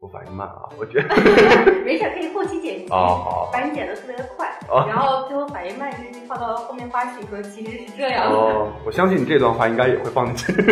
[0.00, 1.08] 我反应慢啊，我觉得。
[1.84, 2.86] 没事，可以后期剪辑。
[2.92, 3.50] 哦，好。
[3.52, 4.46] 把你剪的特别的快，
[4.86, 8.30] 然后最后反应慢，就是放到后面花絮说其实是这样。
[8.32, 10.62] 哦，我相信你这段话应该也会放进去。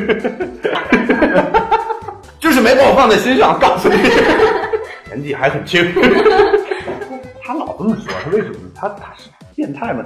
[2.38, 3.96] 就是没把我放在心上，告诉你，
[5.06, 5.84] 年纪还很轻。
[7.42, 8.54] 他老这么说，他为什么？
[8.76, 10.04] 他他是变态吗？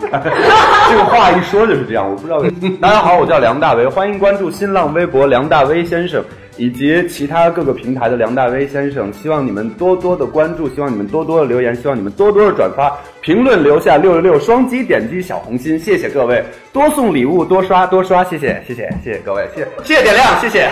[0.00, 2.70] 这个话一说就是这样，我不知道为什么。
[2.80, 6.24] 大家好，我叫梁大为，欢迎关注新浪微博梁大为先生。
[6.56, 20.70] 以及其他各个平台的梁大威先生，希望你们多多的关注，希望你们多多的留言，希望你们多多的转发、评论，留下六六六双击点击小红心，谢谢各位，多送礼物，多刷多刷，谢谢谢谢谢谢各位，谢谢谢谢点亮，谢谢。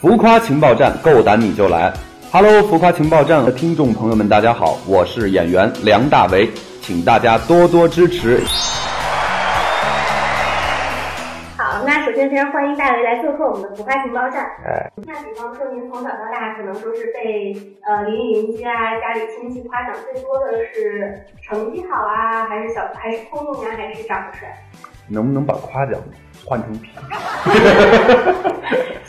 [0.00, 1.92] 浮夸情报站，够胆你就来
[2.30, 6.48] ，Hello，浮夸情报站的听众朋友们，大家好，我是演员梁大为，
[6.82, 8.40] 请大家多多支持。
[11.86, 14.44] 那首先非常欢迎大为来做客我们的浮夸情报站。
[14.64, 24.48] 哎，那比方说您从小到大可能说是被呃邻里邻居啊、家里亲戚夸奖最多的是成绩好啊，还是小还是聪明啊，还是长得帅？
[25.08, 26.00] 能不能把夸奖
[26.44, 26.92] 换成批评？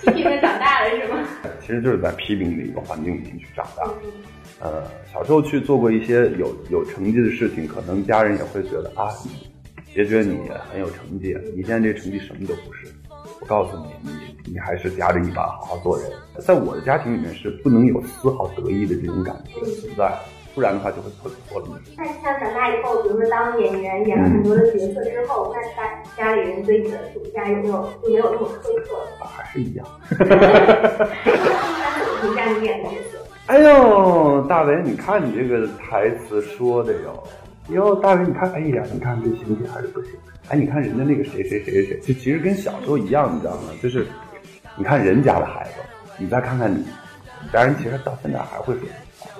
[0.13, 1.17] 批评的长大了是吗？
[1.61, 3.83] 其实就是在批评的一个环境里面去长大。
[4.61, 9.07] 呃，小时候去做过一些有有成绩的事情，可能家人也会觉得啊。
[9.95, 10.37] 别觉得你
[10.69, 12.85] 很有成绩，你现在这成绩什么都不是。
[13.39, 14.11] 我告诉你，你
[14.51, 16.11] 你还是夹着一把好好做人。
[16.39, 20.13] 在我的家庭里面是不能有丝毫得意的这种感觉存在，
[20.53, 21.69] 不然的话就会破破了。
[21.95, 29.07] 那像长大以后，比如说当演员演了很多的角色之后，那家家里人对你的评价有没有就没有那么苛刻了？
[29.25, 29.87] 还是一样。
[32.21, 33.17] 评价你演的角色？
[33.47, 37.23] 哎呦，大伟，你看你这个台词说的哟。
[37.69, 40.11] 哟，大伟，你看，哎呀，你看这行不行还是不行？
[40.49, 43.69] 哎，你看人家那个谁谁谁谁谁，就其实跟小时候一样，你知道吗？
[43.81, 44.05] 就是
[44.75, 45.71] 你看人家的孩子，
[46.19, 46.85] 你再看看你，
[47.51, 48.81] 家人其实到现在还会说，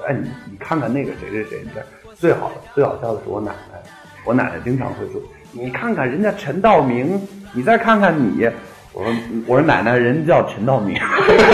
[0.08, 1.84] 哎，你你看看那个谁谁谁，你看
[2.16, 3.80] 最好的最好笑的是我奶奶，
[4.26, 5.22] 我奶奶经常会说，
[5.52, 7.22] 你看看人家陈道明，
[7.54, 8.50] 你再看看你，
[8.92, 9.14] 我说
[9.46, 10.98] 我说奶奶，人叫陈道明，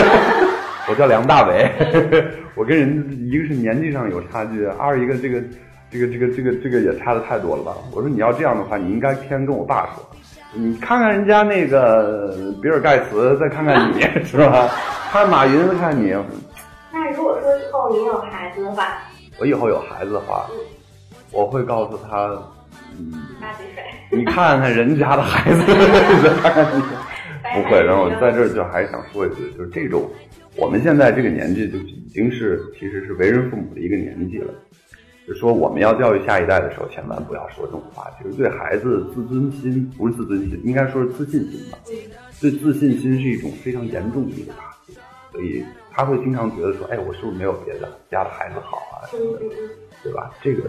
[0.88, 1.70] 我叫梁大伟，
[2.56, 5.38] 我跟人一个是年纪上有差距，二一个这个。
[5.92, 7.76] 这个这个这个这个也差的太多了吧？
[7.94, 10.02] 我说你要这样的话，你应该天天跟我爸说，
[10.54, 14.70] 你看看人家那个比尔盖茨，再看看你 是吧？
[15.10, 16.16] 看马云，看你。
[16.90, 18.98] 那如果说以后你有孩子的话，
[19.38, 20.46] 我以后有孩子的话，
[21.30, 22.42] 我会告诉他，
[22.98, 25.60] 嗯，八岁水，你看看人家的孩子，
[27.54, 27.82] 不会。
[27.84, 30.08] 然后我在这儿就还是想说一句，就是这种，
[30.56, 34.54] 我们现在这个年纪就已经是其实是为人父母的一个年纪了。
[35.26, 38.10] 就说我们要教育下一代的时候，千万不要说这种话。
[38.18, 41.78] 其实对孩子自尊心不是自尊心，应该说是自信心吧。
[42.40, 44.94] 对自信心是一种非常严重的一个打击，
[45.30, 49.06] 所以他会经常觉得说：“哎，我是不是没有别的家的孩子好啊？
[49.08, 49.44] 什么的，
[50.02, 50.68] 对吧？”这个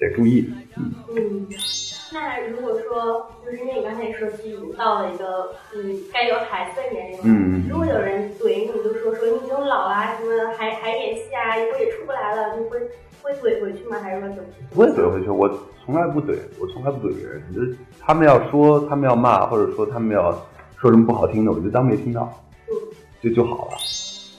[0.00, 0.52] 得注意。
[0.76, 0.92] 嗯。
[1.14, 1.46] 嗯。
[2.12, 12.78] 那如果说，就是因为你刚才说自己到了一个嗯该有孩子的年龄了，嗯如果有人怼你，就说说你已经老了，什么还还演戏啊，以后也出不来了，你会
[13.22, 13.96] 会怼回去吗？
[14.02, 14.44] 还是说怎么？
[14.74, 15.48] 不会怼回去，我
[15.84, 17.42] 从来不怼，我从来不怼别人。
[17.54, 17.60] 就
[18.00, 20.32] 他们要说，他们要骂，或者说他们要
[20.76, 22.32] 说什么不好听的，我就当没听到，
[22.68, 22.72] 嗯，
[23.22, 23.72] 就就好了。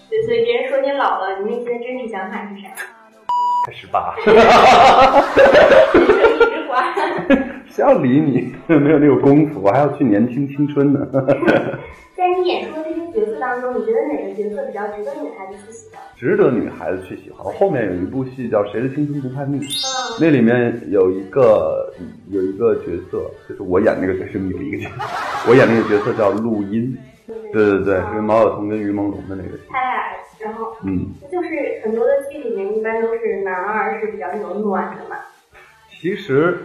[0.09, 2.69] 对，所以别人说你老了，你内心的真实想法是啥？
[3.66, 4.16] 才十八。
[4.25, 4.29] 一
[6.67, 6.94] 花。
[7.73, 8.53] 谁要理你？
[8.67, 11.00] 没有那个功夫，我还要去年轻青春呢。
[12.15, 16.01] 在你演出的这些角色当中，你觉得哪个角色比较值得女孩子去喜欢？
[16.17, 17.45] 值得女孩子去喜欢。
[17.45, 19.59] 我后面有一部戏叫《谁的青春不叛逆》，
[20.19, 21.93] 那里面有一个
[22.29, 26.95] 有一个角色，就是我演那个角色里的一个角色，我演那个角色叫陆音。
[27.25, 29.57] 对对对，是毛晓彤跟于朦胧的那个。
[29.69, 30.03] 他俩，
[30.39, 31.49] 然后嗯，就是
[31.83, 35.15] 很多的剧里面一般都是男二是比较那种暖的嘛。
[35.89, 36.57] 其实。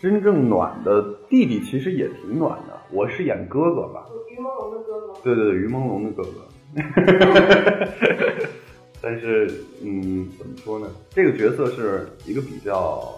[0.00, 4.04] 真正暖的弟弟其实也挺暖的，我是演哥哥吧？
[4.28, 5.14] 于朦胧的哥哥。
[5.22, 6.46] 对对对，于朦胧的哥哥。
[6.82, 7.88] 哈哈哈
[9.00, 10.88] 但是，嗯，怎么说呢？
[11.10, 13.12] 这个角色是一个比较，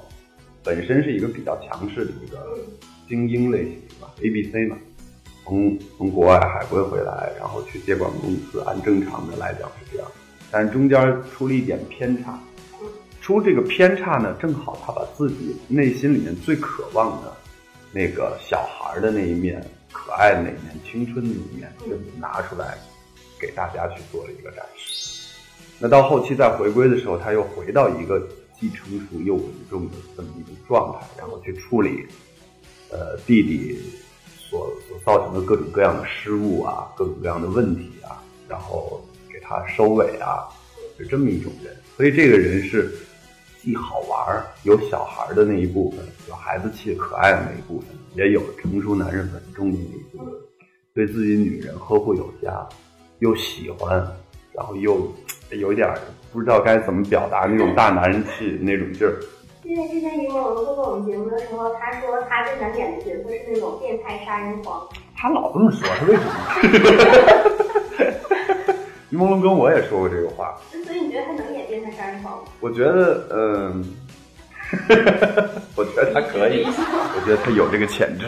[0.64, 2.58] 本身是一个比较强势的一个
[3.08, 4.76] 精英类型吧，A B C 嘛。
[5.44, 10.10] 从从国外海归回来，然后去接管公司，按正常的来讲是这样，
[10.50, 12.36] 但是中间出了一点偏差。
[13.20, 17.32] 出这个偏差呢，正好他把自己内心里面最渴望的
[17.92, 22.76] 那个小孩的那一面、可爱的那一面、青春的一面，就拿出来
[23.40, 25.34] 给大家去做了一个展示。
[25.78, 28.26] 那到后期再回归的时候，他又回到一个
[28.58, 32.06] 既成熟又稳重的这么一种状态，然后去处理
[32.90, 33.78] 呃弟弟
[34.48, 40.48] 所所造成的各种各样的失误啊、各种各样的问题啊，然后给他收尾啊，
[40.96, 41.76] 是这么一种人。
[41.96, 42.90] 所以这个人是
[43.60, 50.34] 既好玩有小孩的那一部分，有孩子气可爱的那一部分，也有成熟男人稳重的那一部分，
[50.94, 52.66] 对自己女人呵护有加，
[53.20, 53.98] 又喜欢，
[54.52, 55.12] 然后又
[55.50, 55.88] 有一点
[56.32, 59.14] 不知道该怎么表达那种大男人气那种劲儿。
[59.64, 64.86] 因为之前于某做过我们节目的时候，他说他最想演的角色是那种变态杀人狂。
[65.16, 66.32] 他老这么说，他为什么？
[69.10, 70.54] 于朦胧跟我也说过这个话。
[70.70, 72.44] 所以你觉得他能演变态杀人狂吗？
[72.60, 73.84] 我觉得，嗯，
[75.74, 78.26] 我觉得他可以，我觉得他有这个潜质。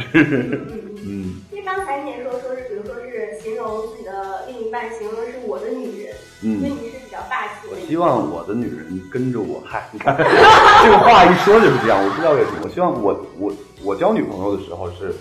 [4.91, 7.69] 形容是我的女人，嗯因为你是比较霸气。
[7.71, 12.59] 我希望我的女人跟着我，嗨，你看这个话一说就是这样，我不知道为什么。
[12.65, 13.53] 我希望我我
[13.83, 15.15] 我交女朋友的时候是。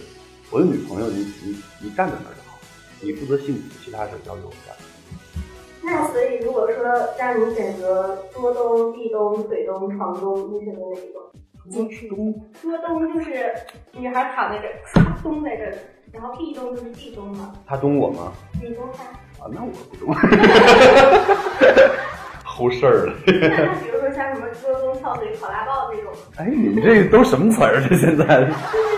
[0.49, 2.57] 我的女朋友，你你你站在那儿就好，
[3.01, 4.73] 你负责幸福，其他事交给我干。
[5.83, 6.85] 那所以，如果说
[7.19, 11.19] 让你选择桌东、壁东、腿东、床东，你选择哪一个？
[11.69, 12.41] 桌东。
[12.61, 13.53] 桌东就是
[13.91, 15.77] 女孩躺在这儿，东在这儿，
[16.13, 17.53] 然后壁东就是壁东嘛。
[17.65, 18.31] 他东我吗？
[18.61, 19.03] 你东他。
[19.47, 20.13] 啊，那我不东。
[22.57, 23.13] 出事儿了。
[23.27, 23.31] 那
[23.79, 26.11] 比如说像什么桌东跳水、考拉爆这种。
[26.37, 27.79] 哎，你们这都什么词儿？
[27.87, 28.49] 这现在？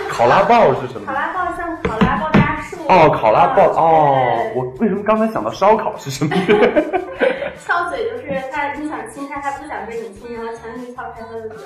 [0.10, 1.06] 考拉爆是什么？
[1.08, 2.78] 考拉爆像考拉爆炸树。
[2.88, 4.24] 哦，考拉爆哦，
[4.56, 6.34] 我为什么刚才想到烧烤是什么？
[7.66, 11.58] 跳嘴就是他，你想亲他，他不想被你亲，然后强行撬开他的嘴。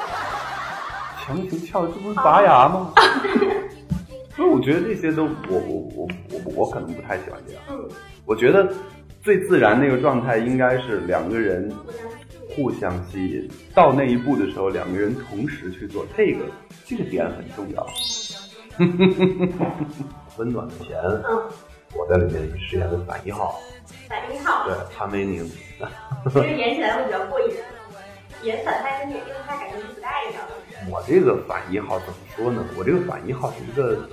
[1.24, 2.92] 强行撬，这不是拔牙吗？
[4.36, 7.62] 所以我觉得这些都，我我我我我可能不太喜欢这样。
[7.70, 7.90] 嗯，
[8.26, 8.72] 我觉得。
[9.24, 11.74] 最自然那个状态应该是两个人
[12.50, 16.44] 互相吸引，到那一步的时候，两个人同时去做这个，
[16.84, 17.88] 这个点很重要。
[20.38, 20.98] 温暖的钱，
[21.96, 23.62] 我在里面饰演的反一号。
[24.10, 24.68] 反一号。
[24.68, 25.50] 对，潘威宁。
[26.36, 27.54] 因 为演起来会比较过瘾。
[28.44, 30.92] 演反派跟演正派感觉是不太一样的。
[30.92, 32.62] 我这个反一号怎么说呢？
[32.78, 34.06] 我这个反一号是一个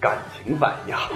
[0.00, 1.12] 感情反一号，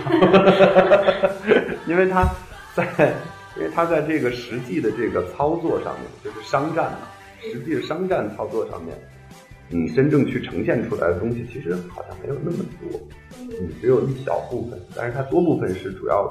[1.89, 2.29] 因为他。
[2.75, 3.15] 在，
[3.57, 6.99] 因为他在这个实际的这个操作上面，就是商战嘛，
[7.41, 8.93] 实际的商战操作上面，
[9.69, 13.01] 你，真正去呈现出来的东西，其实好像没有那么多，
[13.39, 16.29] 你，只有一小部分，但是它多部分是主要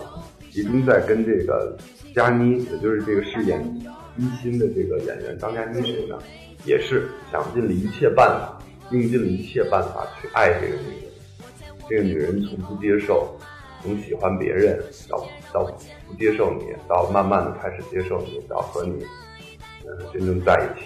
[0.52, 1.78] 集中在跟这个
[2.14, 3.64] 佳妮，也就是这个饰演
[4.18, 6.20] 一心的这个演员张嘉妮身上，
[6.66, 8.60] 也是想尽了一切办法，
[8.92, 11.03] 用尽了一切办法去爱这个女人，
[11.90, 13.36] 这个女人从不接受。
[13.82, 15.66] 从喜欢别人到到
[16.08, 19.06] 不接受你，到慢慢的开始接受你，到和你
[19.86, 20.86] 嗯真正在一起，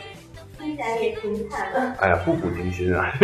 [0.58, 1.94] 听起来也挺惨的。
[2.00, 3.14] 哎呀，步步惊心啊！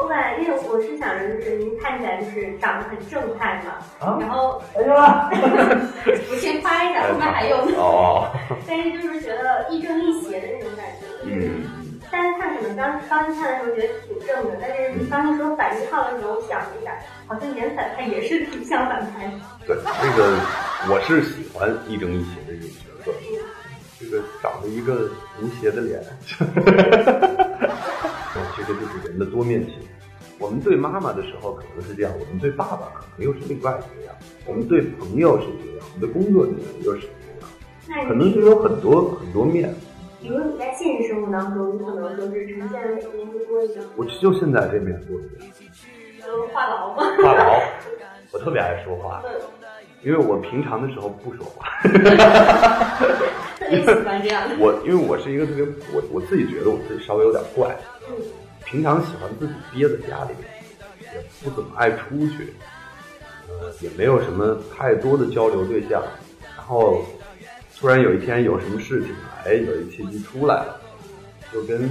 [0.00, 5.28] 我本来因为我是想着就是您看起来就是长得很正派嘛，然后哎呀，
[6.32, 8.30] 我先夸一下，后面还有哦。
[8.66, 11.73] 但是就是觉得亦正亦邪的那种感觉，嗯。
[12.14, 16.96] 但是看可能刚刚一看的时候觉得挺正的，但是你刚才说反一号的时候，我想了一下，
[17.26, 19.32] 好像演反派也是挺像反派的。
[19.66, 20.38] 对，那个
[20.88, 23.12] 我是喜欢亦正亦邪的这种角色，
[23.98, 25.10] 这个长了一个
[25.42, 26.00] 无邪的脸，
[28.56, 29.74] 这个就是人的多面性。
[30.38, 34.14] 我们对妈妈的时候可能是这样，我们对爸爸可能又是另外一个样，
[34.46, 37.08] 我们对朋友是这样，我们的工作人员又是
[37.88, 39.74] 这样，可能就有很多很多面。
[40.24, 43.84] 比如你在现实生活当中，你可能就是呈现的哪面会多一点？
[43.94, 45.52] 我就现在这面多一点。
[46.22, 47.04] 呃，话痨吗？
[47.22, 47.62] 话痨，
[48.32, 49.22] 我特别爱说话。
[50.02, 51.66] 因为我平常的时候不说话。
[51.82, 54.48] 特别喜欢这样。
[54.58, 55.62] 我因为我是一个特别
[55.92, 57.76] 我我自己觉得我自己稍微有点怪。
[58.08, 58.16] 嗯。
[58.64, 60.30] 平常喜欢自己憋在家里，
[61.02, 62.54] 也不怎么爱出去，
[63.46, 66.02] 呃，也没有什么太多的交流对象，
[66.56, 67.02] 然后。
[67.84, 69.14] 突然有一天有什么事情，
[69.44, 70.80] 哎，有一契机出来了，
[71.52, 71.86] 就跟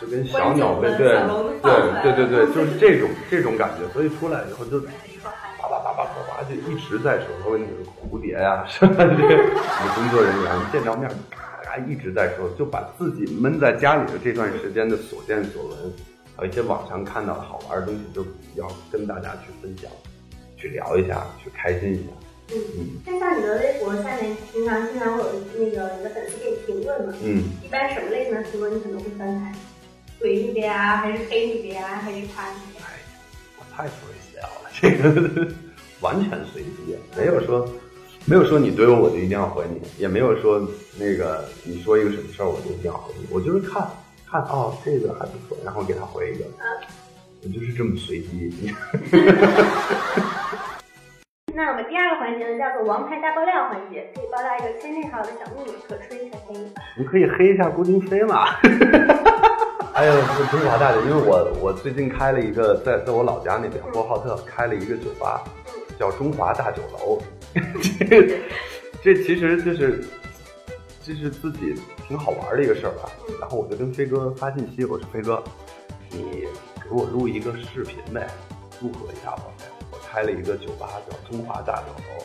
[0.00, 1.06] 就跟小鸟们对
[1.62, 3.88] 对对对对，就是这种这种感觉。
[3.92, 7.70] 所以出来以后就叭叭叭叭叭叭就一直在说，包括那个
[8.02, 15.76] 蝴蝶呀什么的，工作人员见着面咔咔一直在说，就把自己闷在家里的这段时间的所见所闻，
[16.36, 19.88] 还有一些网上看到的好玩的东西，就要跟大家去分享，
[20.56, 22.10] 去聊一下，去开心一下。
[22.52, 27.14] 嗯，那像你的微博下面，平常经常会有那个你的粉丝给你评论嘛？
[27.22, 29.54] 嗯，一般什么类型的评论你可能会翻开？
[30.20, 32.58] 怼你的呀，还是黑你的呀，还是夸你？
[32.80, 33.00] 哎，
[33.58, 35.48] 我太 freestyle 了，这个
[36.00, 37.66] 完全随机，没有说
[38.26, 40.60] 没有说你怼我我就一定要回你，也没有说
[40.98, 43.88] 那个你说一个什么事儿我就一定要回你，我就是看
[44.30, 46.44] 看哦这个还不错，然后给他回一个，
[47.42, 48.74] 我就是这么随机。
[51.60, 56.54] 那我们第二个环节呢，叫做王牌大爆料环节，可以爆料一个圈内好友的小秘密，可吹可黑。
[56.96, 58.46] 你可以黑一下郭京飞嘛？
[59.92, 65.44] 还有是中华大酒，因为我我最近开了一个在在我老家那边呼和浩特开了一个酒吧，
[65.98, 67.20] 叫中华大酒楼。
[68.08, 68.40] 这
[69.02, 70.02] 这其实就是
[71.04, 71.74] 这是自己
[72.08, 73.10] 挺好玩的一个事儿吧。
[73.38, 75.44] 然后我就跟飞哥发信息，我说飞哥，
[76.08, 76.46] 你
[76.82, 78.26] 给我录一个视频呗，
[78.80, 79.52] 祝贺一下我。
[80.12, 82.24] 开了一个酒吧叫中华大酒楼，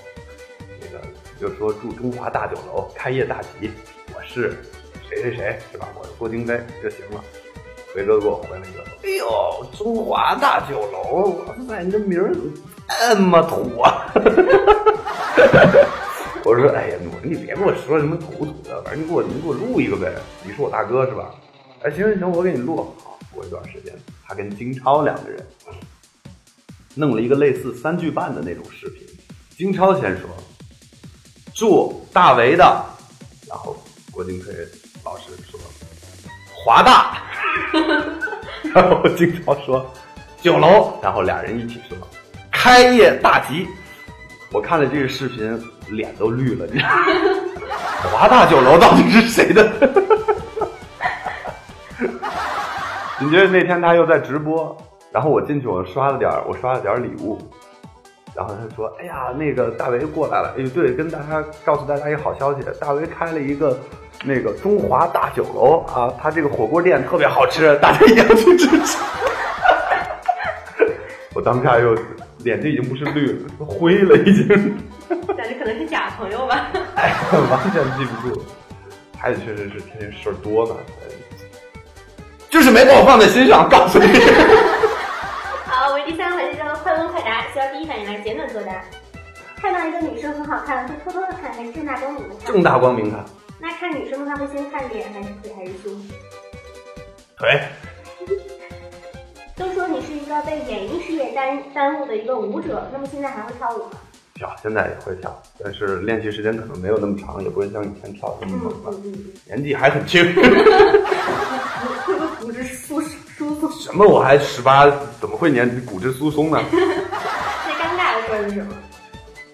[0.81, 0.99] 那个
[1.39, 3.69] 就说祝中华大酒楼开业大吉。
[4.15, 4.57] 我是
[5.07, 5.87] 谁谁谁是吧？
[5.99, 7.23] 我是郭京飞就行了。
[7.93, 12.33] 飞哥给我回了一个，哎呦，中华大酒楼，哇塞，你这名儿
[12.87, 14.11] 这么土啊！
[16.43, 20.13] 我说，哎呀，我说你别跟我说什么土土的，反正你给我你给我录一个呗，
[20.43, 21.33] 你是我大哥是吧？
[21.83, 22.93] 哎，行行行，我给你录。
[23.01, 23.95] 好，过一段时间，
[24.27, 25.39] 他跟金超两个人
[26.95, 29.05] 弄了一个类似三句半的那种视频。
[29.57, 30.29] 金超先说，
[31.53, 32.63] 祝大为的，
[33.47, 33.77] 然后
[34.11, 34.51] 郭京飞
[35.03, 35.59] 老师说，
[36.53, 37.21] 华大。
[38.73, 39.93] 然后金超说
[40.41, 41.97] 酒楼，然后俩人一起说
[42.51, 43.67] 开业大吉。
[44.51, 46.65] 我看了这个视频，脸都绿了。
[46.65, 46.89] 你知道
[48.11, 49.71] 华大酒楼到底是谁的？
[53.19, 54.75] 你觉得那天他又在直播，
[55.15, 57.39] 然后我进去，我刷了点我刷了点礼物。
[58.35, 60.53] 然后他说：“哎呀，那个大为过来了。
[60.57, 63.79] 哎，对，跟大家告诉大家一个好消息，大为开了一个。”
[64.23, 68.97] 那个中华大酒楼啊，他这个火锅店特别好吃，大家一定要去吃吃。
[71.35, 71.95] 我当下又
[72.39, 74.47] 脸就已经不是绿了，灰了已经。
[75.37, 76.71] 感觉可能是假朋友吧。
[76.95, 77.13] 哎，
[77.51, 78.41] 完全记不住。
[79.17, 80.75] 孩子确实是天天事儿多呢，
[82.49, 84.07] 就是没把我放在心上，告诉你。
[87.55, 88.83] 需要第一反应来简短作答。
[89.55, 92.53] 看到一个女生很好看，会偷偷的看还是正大光明的看？
[92.53, 93.23] 正大光明看。
[93.61, 95.93] 那看女生的话，会先看脸还是腿还是胸？
[97.37, 97.61] 腿。
[99.55, 103.91] 都说你是一个被演艺事业耽耽误的一个舞者，那么现在还会跳舞吗？
[104.33, 108.99] 跳，现在也会跳，但是练习时间可能没有那么长，也不会像以前跳的那么猛了。
[109.45, 110.21] 年纪还很轻。
[112.41, 113.71] 骨质疏疏松？
[113.71, 114.05] 什么？
[114.05, 116.61] 我还十八，怎么会年骨质疏松呢？
[118.35, 118.75] 最尴尬的事是什么？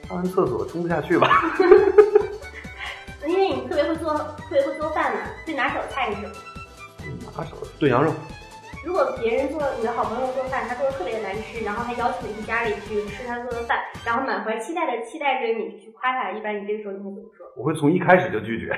[0.08, 1.28] 上完厕所冲不下去吧？
[3.28, 6.34] 因为你特别会做，特别会做饭嘛，最拿手菜是什么？
[7.38, 8.12] 拿手炖羊肉。
[8.84, 17.46] 如果别人做你的好朋友做饭，他做的特别难吃，然后还邀请你去家里去吃他做的饭，然后满怀期待的期待着你去夸他，一般你这个时候你会怎么说？
[17.56, 18.76] 我会从一开始就拒绝。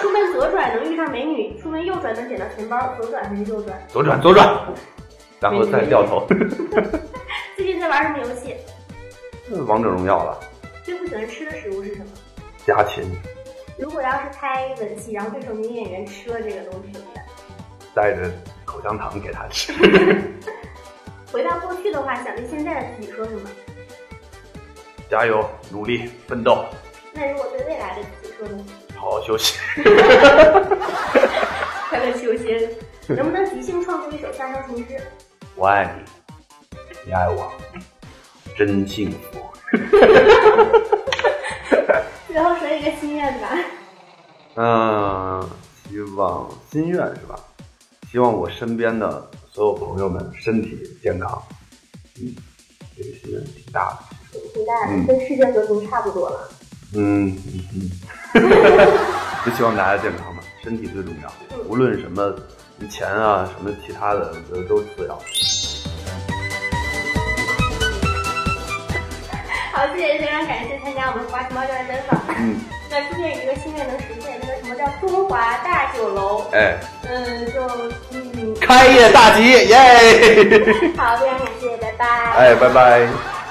[0.00, 3.80] 出门左转能遇上美女，出门右转能捡到钱包，左转还是右转？
[3.88, 4.66] 左转，左转，
[5.38, 6.26] 然后再掉头。
[7.62, 8.56] 最近在玩什么游戏？
[9.68, 10.40] 王者荣耀了。
[10.82, 12.06] 最不喜欢吃的食物是什么？
[12.66, 13.04] 家禽。
[13.78, 17.24] 如果要是拍吻戏，然后对手女演员吃了这个东西怎么办？
[17.94, 18.28] 带着
[18.64, 19.72] 口香糖给他吃。
[21.30, 23.48] 回到过去的话，想对现在的自己说什么？
[25.08, 26.64] 加油，努力，奋斗。
[27.12, 28.64] 那如果对未来的自己说呢？
[28.96, 29.56] 好好休息。
[31.88, 32.68] 快乐修仙。
[33.06, 35.00] 能不能即兴创作一首下乡情诗？
[35.54, 36.02] 我爱你，
[37.04, 37.52] 你爱我，
[38.56, 39.18] 真幸福。
[42.28, 43.48] 最后说一个心愿吧。
[44.54, 45.50] 嗯，
[45.88, 47.34] 希望心愿是吧？
[48.10, 51.42] 希望我身边的所有朋友们身体健康。
[52.20, 52.36] 嗯，
[52.96, 53.98] 这个心愿挺大的。
[54.54, 56.48] 挺大的，跟世界和平差不多了。
[56.94, 57.90] 嗯嗯嗯。
[59.44, 61.32] 就希望大家健康吧，身体最重要。
[61.66, 62.32] 无论什么
[62.88, 65.18] 钱啊，什么其他的，我觉得都次要。
[69.72, 72.20] 好，谢谢，非常感谢参加我们华熊猫教的专访。
[72.38, 72.60] 嗯，
[72.90, 74.38] 那祝愿你这个心愿能实现。
[74.40, 76.44] 那个什么叫中华大酒楼？
[76.52, 76.76] 哎，
[77.08, 77.66] 嗯，就
[78.12, 79.76] 嗯，开业大吉，耶！
[80.96, 82.06] 好，非常感谢，拜拜。
[82.36, 83.41] 哎，拜拜。